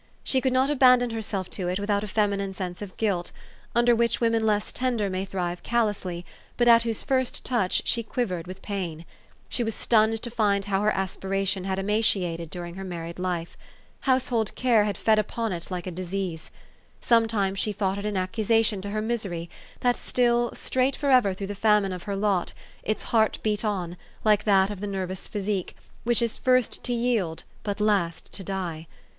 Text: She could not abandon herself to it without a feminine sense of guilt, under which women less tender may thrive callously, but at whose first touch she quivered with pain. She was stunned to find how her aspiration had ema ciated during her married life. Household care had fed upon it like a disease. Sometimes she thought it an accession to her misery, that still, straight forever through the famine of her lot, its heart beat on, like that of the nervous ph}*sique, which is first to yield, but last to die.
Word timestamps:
She 0.23 0.41
could 0.41 0.51
not 0.51 0.71
abandon 0.71 1.11
herself 1.11 1.47
to 1.51 1.67
it 1.67 1.77
without 1.79 2.03
a 2.03 2.07
feminine 2.07 2.55
sense 2.55 2.81
of 2.81 2.97
guilt, 2.97 3.31
under 3.75 3.95
which 3.95 4.19
women 4.19 4.43
less 4.43 4.71
tender 4.73 5.11
may 5.11 5.25
thrive 5.25 5.61
callously, 5.61 6.25
but 6.57 6.67
at 6.67 6.81
whose 6.81 7.03
first 7.03 7.45
touch 7.45 7.83
she 7.85 8.01
quivered 8.01 8.47
with 8.47 8.63
pain. 8.63 9.05
She 9.47 9.63
was 9.63 9.75
stunned 9.75 10.19
to 10.23 10.31
find 10.31 10.65
how 10.65 10.81
her 10.81 10.89
aspiration 10.89 11.65
had 11.65 11.77
ema 11.77 11.99
ciated 12.01 12.49
during 12.49 12.73
her 12.77 12.83
married 12.83 13.19
life. 13.19 13.55
Household 13.99 14.55
care 14.55 14.85
had 14.85 14.97
fed 14.97 15.19
upon 15.19 15.51
it 15.51 15.69
like 15.69 15.85
a 15.85 15.91
disease. 15.91 16.49
Sometimes 16.99 17.59
she 17.59 17.71
thought 17.71 17.99
it 17.99 18.05
an 18.07 18.17
accession 18.17 18.81
to 18.81 18.89
her 18.89 19.03
misery, 19.03 19.51
that 19.81 19.95
still, 19.95 20.49
straight 20.55 20.95
forever 20.95 21.35
through 21.35 21.45
the 21.45 21.53
famine 21.53 21.93
of 21.93 22.01
her 22.09 22.15
lot, 22.15 22.53
its 22.81 23.03
heart 23.03 23.37
beat 23.43 23.63
on, 23.63 23.95
like 24.23 24.45
that 24.45 24.71
of 24.71 24.79
the 24.79 24.87
nervous 24.87 25.27
ph}*sique, 25.27 25.75
which 26.05 26.23
is 26.23 26.39
first 26.39 26.83
to 26.83 26.91
yield, 26.91 27.43
but 27.61 27.79
last 27.79 28.31
to 28.33 28.43
die. 28.43 28.87